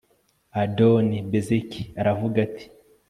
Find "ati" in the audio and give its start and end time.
2.47-2.65